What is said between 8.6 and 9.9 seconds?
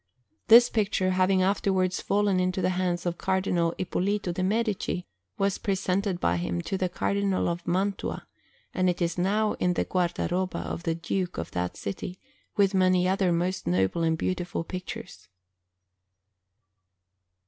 and it is now in the